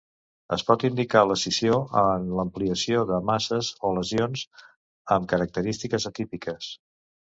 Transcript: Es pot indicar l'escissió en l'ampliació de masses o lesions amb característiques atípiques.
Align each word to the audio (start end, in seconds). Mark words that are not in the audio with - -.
Es 0.55 0.61
pot 0.69 0.85
indicar 0.87 1.21
l'escissió 1.31 1.75
en 2.01 2.25
l'ampliació 2.39 3.05
de 3.13 3.21
masses 3.29 3.73
o 3.85 3.95
lesions 4.01 4.49
amb 5.19 5.33
característiques 5.37 6.13
atípiques. 6.15 6.77